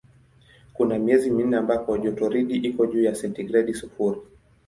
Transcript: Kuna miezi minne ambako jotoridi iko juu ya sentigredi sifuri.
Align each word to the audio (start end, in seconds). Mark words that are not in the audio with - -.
Kuna 0.73 0.99
miezi 0.99 1.31
minne 1.31 1.57
ambako 1.57 1.97
jotoridi 1.97 2.55
iko 2.57 2.85
juu 2.85 3.03
ya 3.03 3.15
sentigredi 3.15 3.73
sifuri. 3.73 4.19